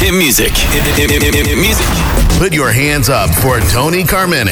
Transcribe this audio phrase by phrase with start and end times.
[0.00, 0.52] Hit music.
[0.52, 1.86] Hit, hit, hit, hit, music.
[2.38, 4.48] Put your hands up for Tony Carmine.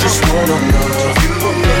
[0.00, 1.73] just wanna love.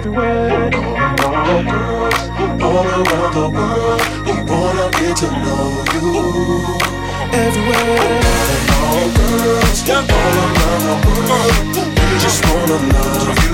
[0.00, 0.70] everywhere.
[1.24, 2.20] All girls
[2.62, 6.06] all around the world who wanna get to know you.
[7.44, 8.20] Everywhere.
[8.88, 11.54] All girls all around the world,
[11.96, 13.49] they just wanna love you.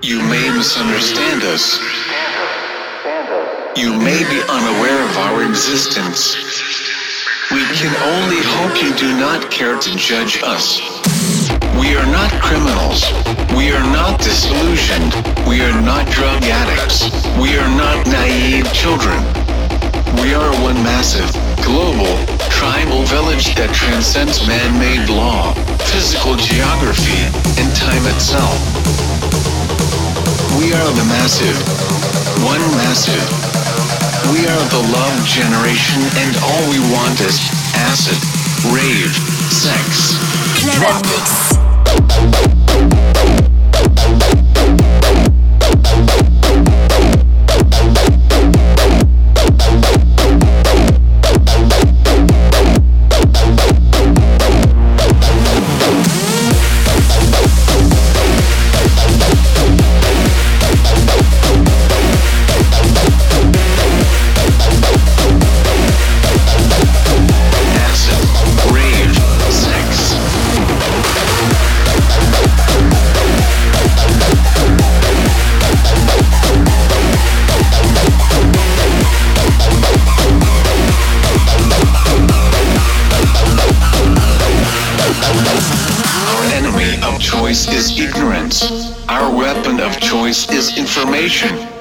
[0.00, 1.76] You may misunderstand us.
[3.76, 6.36] You may be unaware of our existence.
[7.50, 10.78] We can only hope you do not care to judge us.
[11.80, 13.10] We are not criminals.
[13.56, 15.14] We are not disillusioned.
[15.48, 17.10] We are not drug addicts.
[17.36, 19.18] We are not naive children.
[20.22, 21.28] We are one massive,
[21.64, 22.14] global,
[22.48, 25.54] tribal village that transcends man-made law,
[25.90, 27.18] physical geography,
[27.60, 29.07] and time itself.
[30.58, 31.56] We are the massive.
[32.42, 33.22] One massive.
[34.32, 37.38] We are the love generation and all we want is
[37.74, 38.18] acid,
[38.74, 39.14] rave,
[39.54, 40.18] sex.
[40.58, 42.57] Clever Mix.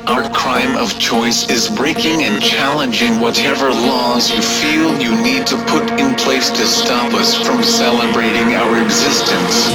[0.07, 5.57] Our crime of choice is breaking and challenging whatever laws you feel you need to
[5.65, 9.73] put in place to stop us from celebrating our existence.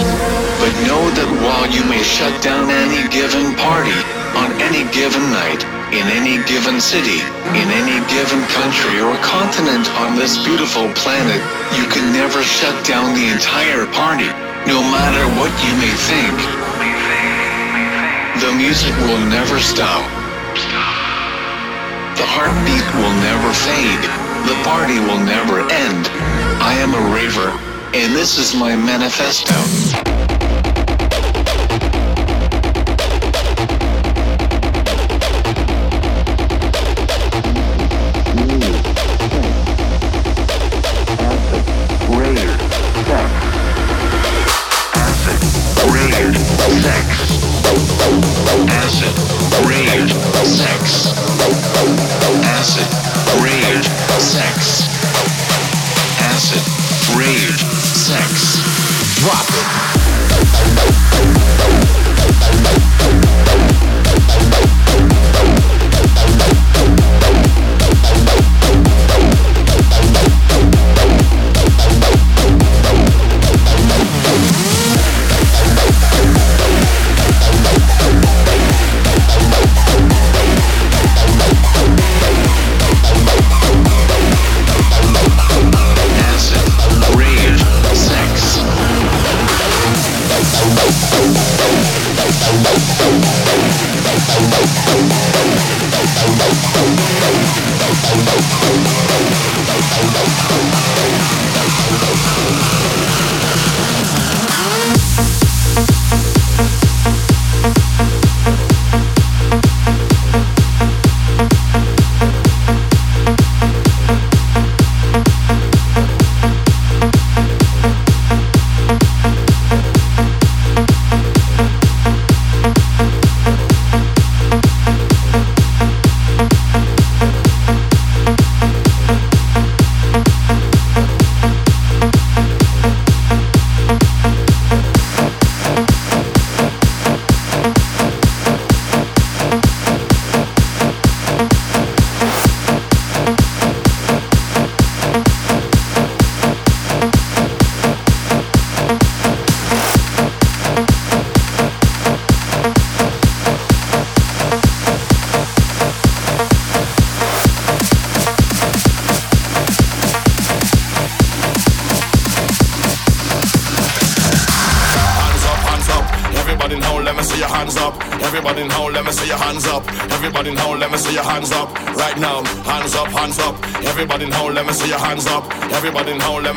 [0.63, 3.99] But know that while you may shut down any given party,
[4.39, 7.19] on any given night, in any given city,
[7.53, 11.43] in any given country or continent on this beautiful planet,
[11.75, 14.31] you can never shut down the entire party,
[14.71, 16.62] no matter what you may think.
[18.43, 20.03] The music will never stop.
[22.19, 24.03] The heartbeat will never fade.
[24.51, 26.09] The party will never end.
[26.61, 27.51] I am a raver,
[27.95, 29.55] and this is my manifesto.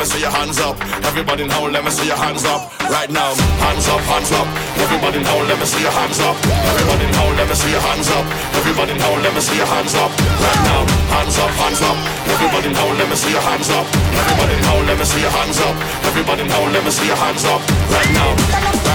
[0.06, 0.78] Me see your hands up.
[1.02, 2.70] Everybody now, let me see your hands up.
[2.94, 3.34] Right now,
[3.66, 4.48] hands up, hands up.
[4.78, 6.36] Everybody now, let me see your hands up.
[6.46, 8.26] Everybody now, let me see your hands up.
[8.54, 10.12] Everybody now, let me see your hands up.
[10.46, 11.98] Right now, hands up, hands up.
[12.30, 13.86] Everybody now, let me see your hands up.
[14.22, 15.76] Everybody now, let me see your hands up.
[16.06, 17.62] Everybody now, let me see your hands up.
[17.90, 18.95] Right now,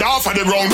[0.00, 0.70] to off of the.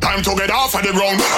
[0.00, 1.37] Time to get off of the ground.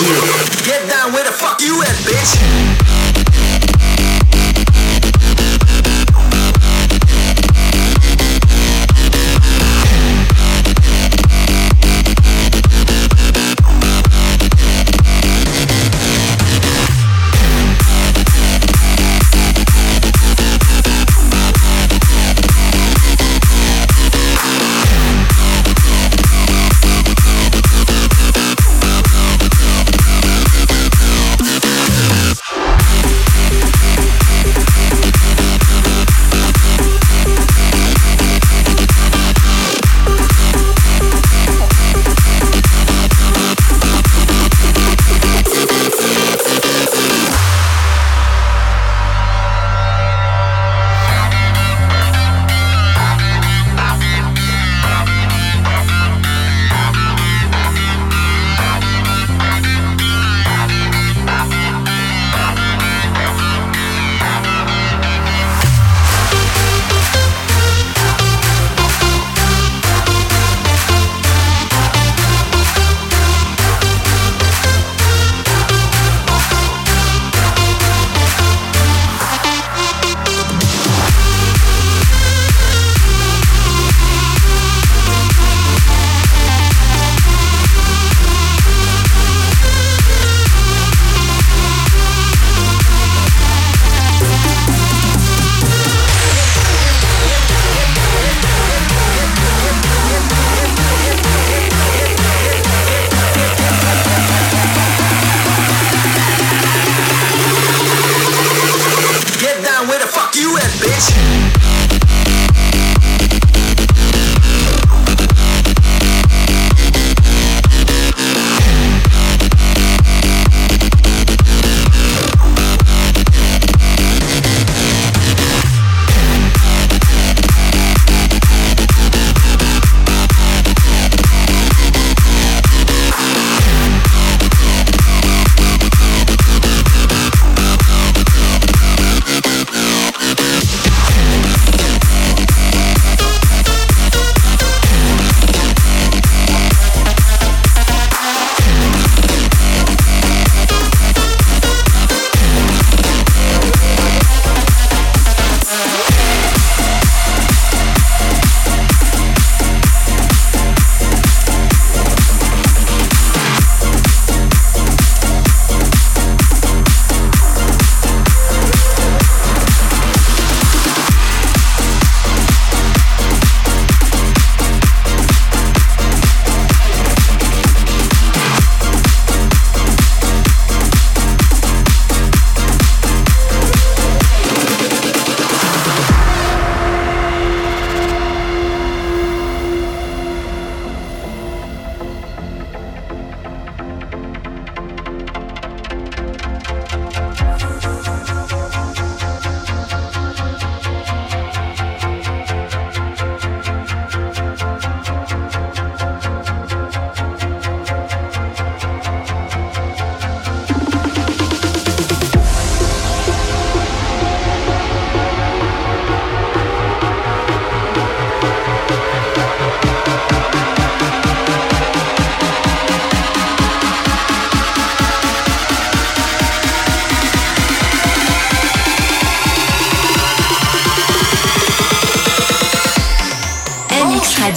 [0.00, 0.14] you.
[0.64, 3.25] Get down where the fuck you at, bitch.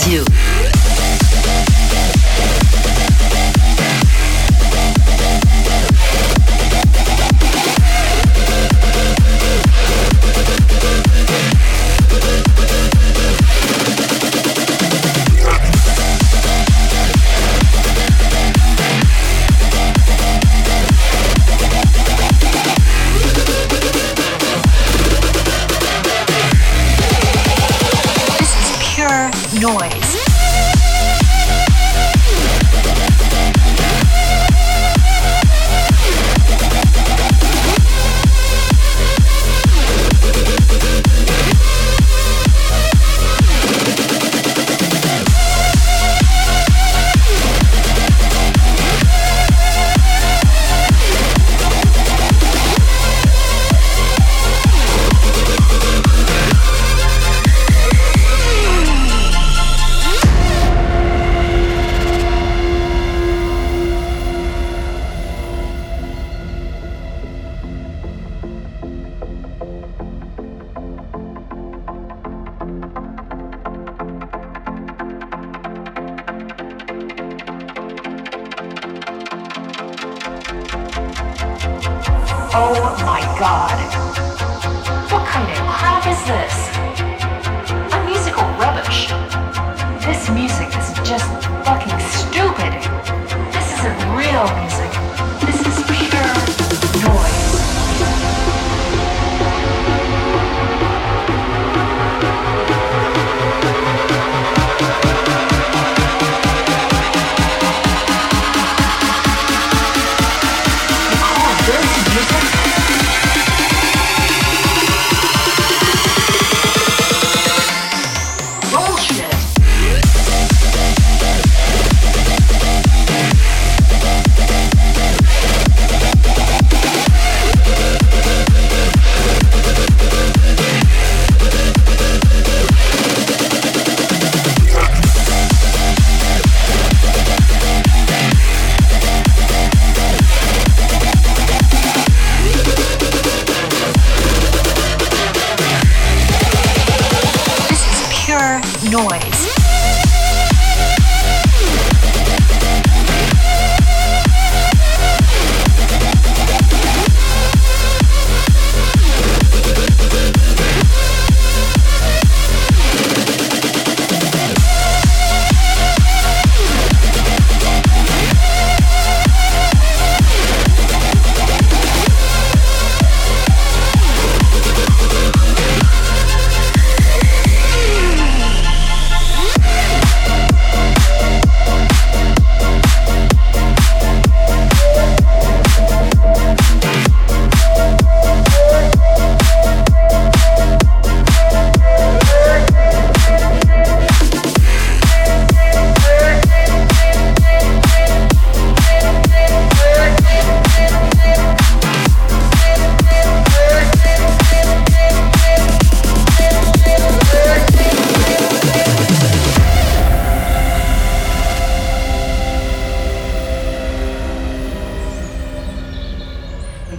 [0.09, 0.48] Radio.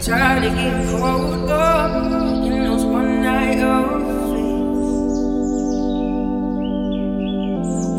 [0.03, 1.51] Try to get cold
[2.47, 4.09] in those one night outfits.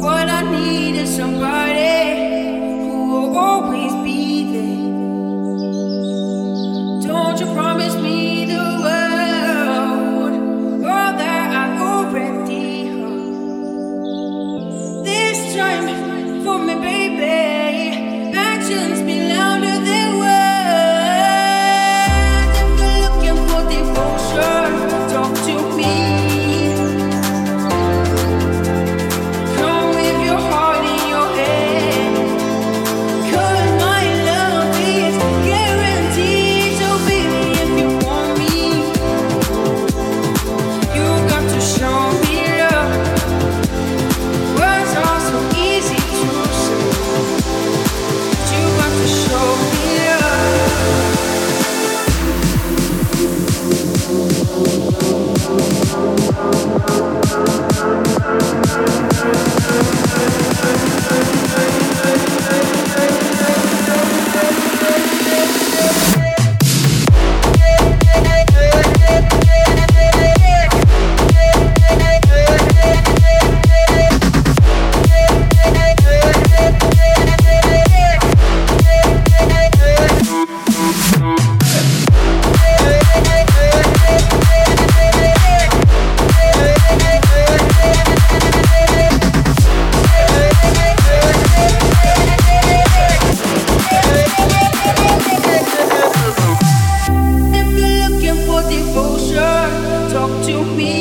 [0.04, 4.88] What I need is somebody who will always be there.
[7.08, 8.30] Don't you promise me?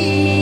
[0.00, 0.39] mixradio.fr